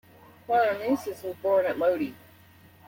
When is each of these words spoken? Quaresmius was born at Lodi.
Quaresmius 0.47 1.21
was 1.21 1.35
born 1.43 1.67
at 1.67 1.77
Lodi. 1.77 2.13